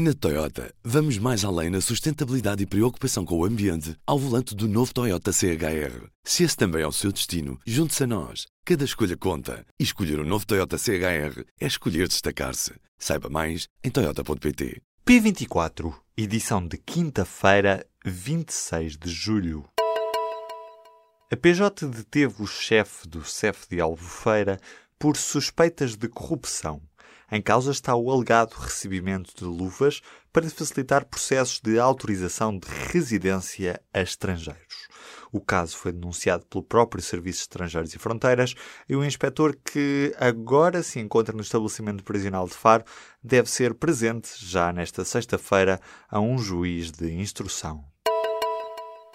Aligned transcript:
Na 0.00 0.14
Toyota, 0.14 0.72
vamos 0.84 1.18
mais 1.18 1.44
além 1.44 1.70
na 1.70 1.80
sustentabilidade 1.80 2.62
e 2.62 2.66
preocupação 2.66 3.24
com 3.24 3.36
o 3.36 3.44
ambiente 3.44 3.96
ao 4.06 4.16
volante 4.16 4.54
do 4.54 4.68
novo 4.68 4.94
Toyota 4.94 5.32
CHR. 5.32 6.06
Se 6.22 6.44
esse 6.44 6.56
também 6.56 6.82
é 6.82 6.86
o 6.86 6.92
seu 6.92 7.10
destino, 7.10 7.58
junte-se 7.66 8.04
a 8.04 8.06
nós. 8.06 8.46
Cada 8.64 8.84
escolha 8.84 9.16
conta. 9.16 9.66
E 9.76 9.82
escolher 9.82 10.20
o 10.20 10.22
um 10.22 10.24
novo 10.24 10.46
Toyota 10.46 10.78
CHR 10.78 11.42
é 11.60 11.66
escolher 11.66 12.06
destacar-se. 12.06 12.74
Saiba 12.96 13.28
mais 13.28 13.66
em 13.82 13.90
Toyota.pt. 13.90 14.80
P24, 15.04 15.92
edição 16.16 16.64
de 16.64 16.78
quinta-feira, 16.78 17.84
26 18.04 18.96
de 18.96 19.10
julho. 19.10 19.64
A 21.28 21.36
PJ 21.36 21.88
deteve 21.88 22.40
o 22.40 22.46
chefe 22.46 23.08
do 23.08 23.24
CEF 23.24 23.68
de 23.68 23.80
Albufeira 23.80 24.60
por 24.96 25.16
suspeitas 25.16 25.96
de 25.96 26.06
corrupção. 26.06 26.87
Em 27.30 27.42
causa 27.42 27.70
está 27.70 27.94
o 27.94 28.10
alegado 28.10 28.54
recebimento 28.54 29.34
de 29.36 29.44
luvas 29.44 30.00
para 30.32 30.48
facilitar 30.48 31.04
processos 31.04 31.60
de 31.60 31.78
autorização 31.78 32.58
de 32.58 32.66
residência 32.90 33.78
a 33.92 34.00
estrangeiros. 34.00 34.88
O 35.30 35.38
caso 35.38 35.76
foi 35.76 35.92
denunciado 35.92 36.46
pelo 36.46 36.64
próprio 36.64 37.02
Serviço 37.02 37.40
de 37.40 37.42
Estrangeiros 37.42 37.94
e 37.94 37.98
Fronteiras 37.98 38.54
e 38.88 38.96
o 38.96 39.04
inspetor 39.04 39.54
que 39.62 40.14
agora 40.18 40.82
se 40.82 41.00
encontra 41.00 41.34
no 41.34 41.42
estabelecimento 41.42 42.02
prisional 42.02 42.48
de 42.48 42.54
Faro 42.54 42.84
deve 43.22 43.50
ser 43.50 43.74
presente 43.74 44.30
já 44.38 44.72
nesta 44.72 45.04
sexta-feira 45.04 45.78
a 46.08 46.18
um 46.18 46.38
juiz 46.38 46.90
de 46.90 47.12
instrução. 47.12 47.84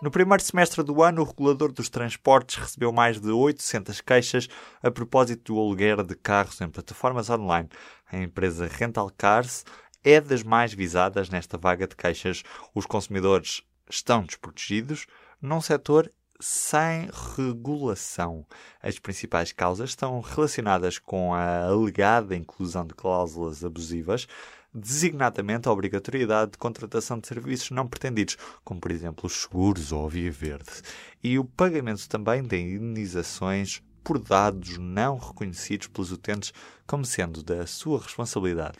No 0.03 0.11
primeiro 0.11 0.43
semestre 0.43 0.83
do 0.83 1.01
ano, 1.01 1.21
o 1.21 1.25
regulador 1.25 1.71
dos 1.71 1.87
transportes 1.87 2.57
recebeu 2.57 2.91
mais 2.91 3.21
de 3.21 3.31
800 3.31 4.01
queixas 4.01 4.49
a 4.81 4.91
propósito 4.91 5.53
do 5.53 5.57
aluguer 5.57 6.03
de 6.03 6.13
carros 6.13 6.59
em 6.59 6.67
plataformas 6.67 7.29
online. 7.29 7.69
A 8.13 8.19
empresa 8.19 8.67
Rental 8.67 9.09
Cars 9.17 9.65
é 10.03 10.21
das 10.21 10.43
mais 10.43 10.71
visadas 10.71 11.29
nesta 11.29 11.57
vaga 11.57 11.87
de 11.87 11.95
queixas. 11.95 12.43
Os 12.75 12.85
consumidores 12.85 13.63
estão 13.89 14.23
desprotegidos 14.23 15.07
num 15.41 15.59
setor 15.59 16.11
sem 16.39 17.09
regulação. 17.35 18.45
As 18.83 18.99
principais 18.99 19.51
causas 19.51 19.89
estão 19.89 20.19
relacionadas 20.19 20.99
com 20.99 21.33
a 21.33 21.63
alegada 21.63 22.35
inclusão 22.35 22.85
de 22.85 22.93
cláusulas 22.93 23.65
abusivas, 23.65 24.27
designadamente 24.71 25.67
a 25.67 25.71
obrigatoriedade 25.71 26.51
de 26.51 26.57
contratação 26.59 27.17
de 27.17 27.27
serviços 27.27 27.71
não 27.71 27.87
pretendidos, 27.87 28.37
como 28.63 28.79
por 28.79 28.91
exemplo 28.91 29.25
os 29.25 29.41
seguros 29.41 29.91
ou 29.91 30.05
a 30.05 30.09
via 30.09 30.31
verde, 30.31 30.83
e 31.23 31.39
o 31.39 31.45
pagamento 31.45 32.07
também 32.07 32.43
de 32.43 32.59
indenizações 32.59 33.81
por 34.03 34.19
dados 34.19 34.77
não 34.77 35.17
reconhecidos 35.17 35.87
pelos 35.87 36.11
utentes 36.11 36.53
como 36.85 37.05
sendo 37.05 37.41
da 37.41 37.65
sua 37.65 37.99
responsabilidade. 37.99 38.77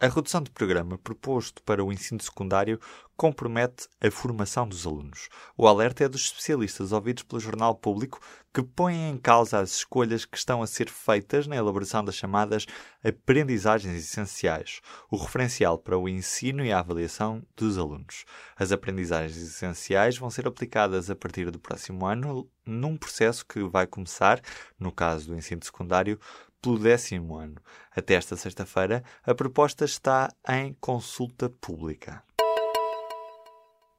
A 0.00 0.06
redução 0.06 0.42
de 0.42 0.50
programa 0.50 0.98
proposto 0.98 1.62
para 1.62 1.82
o 1.82 1.92
ensino 1.92 2.22
secundário 2.22 2.78
compromete 3.16 3.88
a 4.00 4.10
formação 4.10 4.68
dos 4.68 4.86
alunos. 4.86 5.28
O 5.56 5.66
alerta 5.66 6.04
é 6.04 6.08
dos 6.08 6.22
especialistas 6.22 6.92
ouvidos 6.92 7.22
pelo 7.22 7.40
Jornal 7.40 7.74
Público 7.74 8.20
que 8.52 8.62
põem 8.62 9.10
em 9.10 9.18
causa 9.18 9.58
as 9.58 9.78
escolhas 9.78 10.24
que 10.24 10.36
estão 10.36 10.62
a 10.62 10.66
ser 10.66 10.88
feitas 10.88 11.46
na 11.46 11.56
elaboração 11.56 12.04
das 12.04 12.14
chamadas 12.14 12.66
aprendizagens 13.02 13.96
essenciais, 13.96 14.80
o 15.10 15.16
referencial 15.16 15.76
para 15.76 15.98
o 15.98 16.08
ensino 16.08 16.64
e 16.64 16.70
a 16.70 16.78
avaliação 16.78 17.42
dos 17.56 17.76
alunos. 17.76 18.24
As 18.56 18.70
aprendizagens 18.70 19.36
essenciais 19.36 20.16
vão 20.16 20.30
ser 20.30 20.46
aplicadas 20.46 21.10
a 21.10 21.16
partir 21.16 21.50
do 21.50 21.58
próximo 21.58 22.06
ano 22.06 22.48
num 22.64 22.96
processo 22.96 23.44
que 23.44 23.62
vai 23.64 23.86
começar, 23.86 24.40
no 24.78 24.92
caso 24.92 25.28
do 25.28 25.36
ensino 25.36 25.64
secundário, 25.64 26.18
pelo 26.62 26.78
décimo 26.78 27.36
ano. 27.36 27.56
Até 27.94 28.14
esta 28.14 28.36
sexta-feira, 28.36 29.04
a 29.22 29.34
proposta 29.34 29.84
está 29.84 30.32
em 30.48 30.72
consulta 30.80 31.50
pública. 31.50 32.22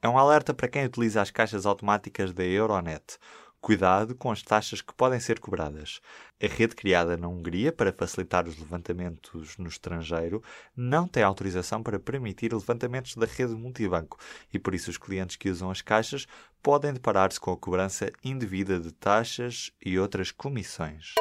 É 0.06 0.08
um 0.08 0.20
alerta 0.20 0.54
para 0.54 0.68
quem 0.68 0.86
utiliza 0.86 1.20
as 1.20 1.32
caixas 1.32 1.66
automáticas 1.66 2.32
da 2.32 2.44
Euronet. 2.44 3.18
Cuidado 3.60 4.14
com 4.14 4.30
as 4.30 4.44
taxas 4.44 4.80
que 4.80 4.94
podem 4.94 5.20
ser 5.20 5.40
cobradas. 5.40 6.00
A 6.40 6.46
rede 6.46 6.76
criada 6.76 7.18
na 7.18 7.28
Hungria 7.28 7.72
para 7.72 7.92
facilitar 7.92 8.48
os 8.48 8.56
levantamentos 8.56 9.58
no 9.58 9.68
estrangeiro 9.68 10.44
não 10.78 11.08
tem 11.08 11.24
autorização 11.24 11.82
para 11.82 11.98
permitir 11.98 12.54
levantamentos 12.54 13.16
da 13.16 13.26
rede 13.26 13.56
multibanco 13.56 14.20
e 14.54 14.60
por 14.60 14.76
isso 14.76 14.92
os 14.92 14.98
clientes 15.00 15.38
que 15.38 15.50
usam 15.50 15.72
as 15.72 15.82
caixas 15.82 16.28
podem 16.62 16.94
deparar-se 16.94 17.40
com 17.40 17.52
a 17.52 17.58
cobrança 17.58 18.12
indevida 18.24 18.80
de 18.80 18.92
taxas 18.92 19.72
e 19.84 19.98
outras 19.98 20.30
comissões. 20.30 21.16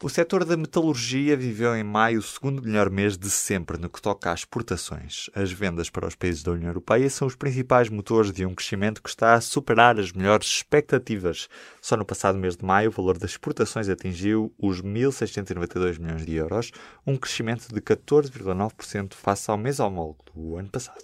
O 0.00 0.08
setor 0.08 0.44
da 0.44 0.56
metalurgia 0.56 1.36
viveu 1.36 1.74
em 1.74 1.82
maio 1.82 2.20
o 2.20 2.22
segundo 2.22 2.62
melhor 2.62 2.88
mês 2.88 3.18
de 3.18 3.28
sempre 3.28 3.76
no 3.76 3.90
que 3.90 4.00
toca 4.00 4.30
às 4.30 4.40
exportações. 4.40 5.28
As 5.34 5.50
vendas 5.50 5.90
para 5.90 6.06
os 6.06 6.14
países 6.14 6.40
da 6.44 6.52
União 6.52 6.68
Europeia 6.68 7.10
são 7.10 7.26
os 7.26 7.34
principais 7.34 7.88
motores 7.88 8.30
de 8.30 8.46
um 8.46 8.54
crescimento 8.54 9.02
que 9.02 9.08
está 9.08 9.34
a 9.34 9.40
superar 9.40 9.98
as 9.98 10.12
melhores 10.12 10.46
expectativas. 10.46 11.48
Só 11.82 11.96
no 11.96 12.04
passado 12.04 12.38
mês 12.38 12.56
de 12.56 12.64
maio, 12.64 12.90
o 12.90 12.92
valor 12.92 13.18
das 13.18 13.32
exportações 13.32 13.88
atingiu 13.88 14.54
os 14.56 14.80
1.692 14.80 15.98
milhões 15.98 16.24
de 16.24 16.36
euros, 16.36 16.70
um 17.04 17.16
crescimento 17.16 17.66
de 17.66 17.80
14,9% 17.80 19.14
face 19.14 19.50
ao 19.50 19.58
mês 19.58 19.80
homólogo 19.80 20.24
do 20.32 20.56
ano 20.56 20.68
passado. 20.68 21.02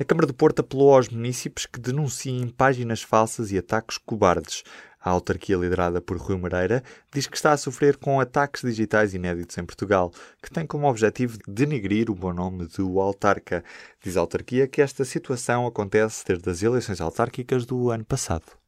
A 0.00 0.04
Câmara 0.04 0.26
do 0.26 0.32
Porto 0.32 0.60
apelou 0.60 0.94
aos 0.94 1.10
municípios 1.10 1.66
que 1.66 1.78
denunciem 1.78 2.48
páginas 2.48 3.02
falsas 3.02 3.52
e 3.52 3.58
ataques 3.58 3.98
cobardes. 3.98 4.62
A 5.02 5.10
autarquia 5.10 5.56
liderada 5.56 6.00
por 6.00 6.18
Rui 6.18 6.36
Moreira 6.36 6.82
diz 7.10 7.26
que 7.26 7.36
está 7.36 7.52
a 7.52 7.56
sofrer 7.56 7.96
com 7.96 8.20
ataques 8.20 8.60
digitais 8.62 9.14
inéditos 9.14 9.56
em 9.56 9.64
Portugal, 9.64 10.12
que 10.42 10.50
tem 10.50 10.66
como 10.66 10.88
objetivo 10.88 11.38
denegrir 11.48 12.10
o 12.10 12.14
bom 12.14 12.34
nome 12.34 12.66
do 12.66 13.00
autarca. 13.00 13.64
Diz 14.02 14.16
a 14.16 14.20
autarquia 14.20 14.68
que 14.68 14.82
esta 14.82 15.04
situação 15.04 15.66
acontece 15.66 16.24
desde 16.26 16.50
as 16.50 16.62
eleições 16.62 17.00
autárquicas 17.00 17.64
do 17.64 17.90
ano 17.90 18.04
passado. 18.04 18.59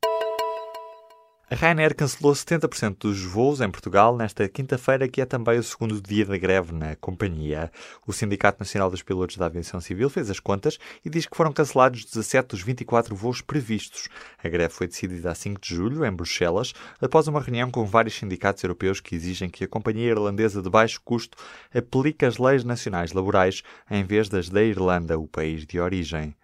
A 1.53 1.55
Ryanair 1.55 1.95
cancelou 1.95 2.33
70% 2.33 2.97
dos 3.01 3.23
voos 3.25 3.61
em 3.61 3.71
Portugal 3.71 4.17
nesta 4.17 4.49
quinta-feira, 4.49 5.07
que 5.07 5.21
é 5.21 5.27
também 5.27 5.59
o 5.59 5.63
segundo 5.63 6.01
dia 6.01 6.25
da 6.25 6.39
greve 6.39 6.73
na 6.73 6.97
companhia. 6.97 7.71
O 8.07 8.13
Sindicato 8.15 8.59
Nacional 8.59 8.89
dos 8.89 9.03
Pilotos 9.03 9.37
da 9.37 9.45
Aviação 9.45 9.79
Civil 9.79 10.09
fez 10.09 10.31
as 10.31 10.41
contas 10.41 10.79
e 11.05 11.11
diz 11.11 11.27
que 11.27 11.37
foram 11.37 11.53
cancelados 11.53 12.07
17 12.07 12.49
dos 12.49 12.63
24 12.63 13.15
voos 13.15 13.43
previstos. 13.43 14.09
A 14.43 14.49
greve 14.49 14.73
foi 14.73 14.87
decidida 14.87 15.31
a 15.31 15.35
5 15.35 15.61
de 15.61 15.75
julho, 15.75 16.07
em 16.07 16.11
Bruxelas, 16.11 16.73
após 17.03 17.29
uma 17.29 17.43
reunião 17.43 17.71
com 17.71 17.84
vários 17.84 18.15
sindicatos 18.15 18.65
europeus 18.65 18.99
que 18.99 19.15
exigem 19.15 19.51
que 19.51 19.65
a 19.65 19.69
companhia 19.69 20.09
irlandesa 20.09 20.63
de 20.63 20.71
baixo 20.71 21.03
custo 21.05 21.37
aplique 21.75 22.25
as 22.25 22.39
leis 22.39 22.65
nacionais 22.65 23.13
laborais 23.13 23.63
em 23.91 24.03
vez 24.03 24.27
das 24.27 24.49
da 24.49 24.63
Irlanda, 24.63 25.19
o 25.19 25.29
país 25.29 25.67
de 25.67 25.79
origem. 25.79 26.34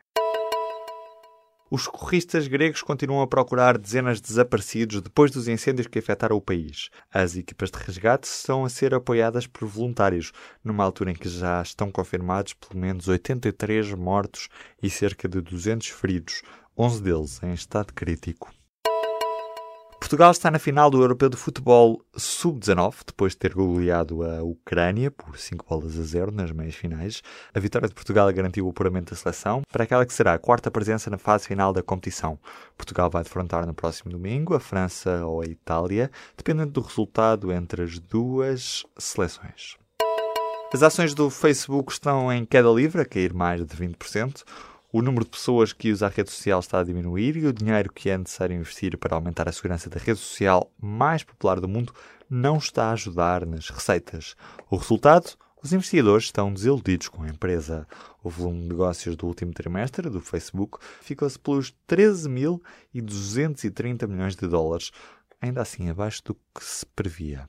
Os 1.70 1.86
corristas 1.86 2.48
gregos 2.48 2.80
continuam 2.80 3.20
a 3.20 3.26
procurar 3.26 3.76
dezenas 3.76 4.22
de 4.22 4.28
desaparecidos 4.28 5.02
depois 5.02 5.30
dos 5.30 5.48
incêndios 5.48 5.86
que 5.86 5.98
afetaram 5.98 6.34
o 6.34 6.40
país. 6.40 6.88
As 7.12 7.36
equipas 7.36 7.70
de 7.70 7.78
resgate 7.78 8.26
estão 8.26 8.64
a 8.64 8.70
ser 8.70 8.94
apoiadas 8.94 9.46
por 9.46 9.68
voluntários, 9.68 10.32
numa 10.64 10.82
altura 10.82 11.10
em 11.10 11.14
que 11.14 11.28
já 11.28 11.60
estão 11.60 11.92
confirmados 11.92 12.54
pelo 12.54 12.80
menos 12.80 13.06
83 13.06 13.92
mortos 13.92 14.48
e 14.82 14.88
cerca 14.88 15.28
de 15.28 15.42
200 15.42 15.88
feridos, 15.88 16.40
11 16.74 17.02
deles 17.02 17.42
em 17.42 17.52
estado 17.52 17.92
crítico. 17.92 18.50
Portugal 20.08 20.30
está 20.30 20.50
na 20.50 20.58
final 20.58 20.88
do 20.88 21.02
Europeu 21.02 21.28
de 21.28 21.36
Futebol 21.36 22.02
Sub-19, 22.16 22.94
depois 23.08 23.32
de 23.32 23.40
ter 23.40 23.52
goleado 23.52 24.24
a 24.24 24.42
Ucrânia 24.42 25.10
por 25.10 25.36
5 25.36 25.66
bolas 25.68 25.98
a 25.98 26.02
0 26.02 26.32
nas 26.32 26.50
meias 26.50 26.74
finais. 26.74 27.22
A 27.52 27.60
vitória 27.60 27.86
de 27.86 27.94
Portugal 27.94 28.32
garantiu 28.32 28.66
o 28.66 28.70
apuramento 28.70 29.10
da 29.10 29.20
seleção 29.20 29.60
para 29.70 29.84
aquela 29.84 30.06
que 30.06 30.14
será 30.14 30.32
a 30.32 30.38
quarta 30.38 30.70
presença 30.70 31.10
na 31.10 31.18
fase 31.18 31.46
final 31.46 31.74
da 31.74 31.82
competição. 31.82 32.38
Portugal 32.74 33.10
vai 33.10 33.22
defrontar 33.22 33.66
no 33.66 33.74
próximo 33.74 34.10
domingo 34.10 34.54
a 34.54 34.60
França 34.60 35.26
ou 35.26 35.42
a 35.42 35.44
Itália, 35.44 36.10
dependendo 36.34 36.72
do 36.72 36.80
resultado 36.80 37.52
entre 37.52 37.82
as 37.82 37.98
duas 37.98 38.86
seleções. 38.96 39.76
As 40.72 40.82
ações 40.82 41.12
do 41.12 41.28
Facebook 41.28 41.92
estão 41.92 42.32
em 42.32 42.46
queda 42.46 42.70
livre, 42.70 43.02
a 43.02 43.04
cair 43.04 43.34
mais 43.34 43.62
de 43.62 43.76
20% 43.76 44.42
o 44.90 45.02
número 45.02 45.24
de 45.24 45.30
pessoas 45.30 45.72
que 45.72 45.92
usa 45.92 46.06
a 46.06 46.08
rede 46.08 46.30
social 46.30 46.60
está 46.60 46.80
a 46.80 46.84
diminuir 46.84 47.36
e 47.36 47.46
o 47.46 47.52
dinheiro 47.52 47.92
que 47.92 48.08
é 48.08 48.16
necessário 48.16 48.56
investir 48.56 48.96
para 48.96 49.14
aumentar 49.14 49.46
a 49.46 49.52
segurança 49.52 49.90
da 49.90 50.00
rede 50.00 50.18
social 50.18 50.72
mais 50.80 51.22
popular 51.22 51.60
do 51.60 51.68
mundo 51.68 51.92
não 52.28 52.56
está 52.56 52.86
a 52.86 52.92
ajudar 52.92 53.44
nas 53.44 53.68
receitas. 53.68 54.34
O 54.70 54.76
resultado? 54.76 55.36
Os 55.62 55.72
investidores 55.72 56.24
estão 56.26 56.52
desiludidos 56.52 57.08
com 57.08 57.22
a 57.22 57.28
empresa. 57.28 57.86
O 58.22 58.30
volume 58.30 58.62
de 58.62 58.68
negócios 58.68 59.16
do 59.16 59.26
último 59.26 59.52
trimestre 59.52 60.08
do 60.08 60.20
Facebook 60.20 60.78
ficou-se 61.02 61.36
pelos 61.38 61.74
13.230 61.88 64.06
milhões 64.06 64.36
de 64.36 64.46
dólares, 64.46 64.92
ainda 65.40 65.62
assim 65.62 65.90
abaixo 65.90 66.22
do 66.24 66.34
que 66.34 66.64
se 66.64 66.86
previa. 66.86 67.48